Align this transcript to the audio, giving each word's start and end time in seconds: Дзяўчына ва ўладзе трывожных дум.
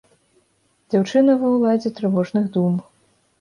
Дзяўчына 0.93 1.35
ва 1.43 1.51
ўладзе 1.57 1.93
трывожных 2.01 2.49
дум. 2.57 2.81